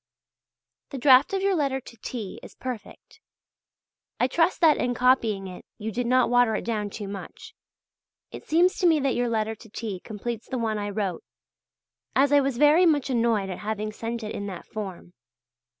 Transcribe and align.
The 0.89 0.97
draft 0.97 1.31
of 1.31 1.43
your 1.43 1.53
letter 1.53 1.79
to 1.79 1.97
T. 1.97 2.39
is 2.41 2.55
perfect. 2.55 3.19
I 4.19 4.25
trust 4.27 4.59
that 4.61 4.77
in 4.77 4.95
copying 4.95 5.45
it 5.45 5.63
you 5.77 5.91
did 5.91 6.07
not 6.07 6.27
water 6.27 6.55
it 6.55 6.63
down 6.65 6.89
too 6.89 7.07
much. 7.07 7.53
It 8.31 8.43
seems 8.43 8.79
to 8.79 8.87
me 8.87 8.99
that 8.99 9.13
your 9.13 9.29
letter 9.29 9.53
to 9.53 9.69
T. 9.69 9.99
completes 9.99 10.47
the 10.49 10.57
one 10.57 10.79
I 10.79 10.89
wrote; 10.89 11.23
as 12.15 12.31
I 12.33 12.41
was 12.41 12.57
very 12.57 12.87
much 12.87 13.11
annoyed 13.11 13.51
at 13.51 13.59
having 13.59 13.91
sent 13.91 14.23
it 14.23 14.33
in 14.33 14.47
that 14.47 14.65
form. 14.65 15.13